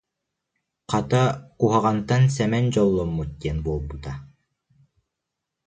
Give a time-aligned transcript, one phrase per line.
[0.91, 1.21] Хата,
[1.59, 4.13] куһаҕантан Сэмэн дьолломмут диэн буолбута